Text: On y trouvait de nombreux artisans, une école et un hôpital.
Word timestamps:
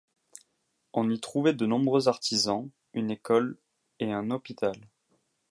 On 0.93 1.11
y 1.11 1.19
trouvait 1.19 1.53
de 1.53 1.67
nombreux 1.67 2.07
artisans, 2.07 2.71
une 2.95 3.11
école 3.11 3.59
et 3.99 4.11
un 4.11 4.31
hôpital. 4.31 4.73